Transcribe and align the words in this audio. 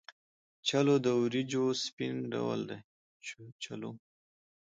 چلو 0.67 0.95
د 1.05 1.07
وریجو 1.21 1.65
سپین 1.83 2.15
ډول 2.33 2.59
دی. 2.69 2.79